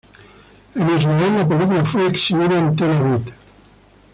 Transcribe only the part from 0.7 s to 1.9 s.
En Israel, la película